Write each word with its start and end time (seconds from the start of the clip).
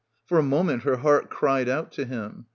For 0.25 0.39
a 0.39 0.41
moment 0.41 0.81
her 0.81 0.97
heart 0.97 1.29
cried 1.29 1.69
out 1.69 1.91
to 1.91 2.05
him. 2.05 2.47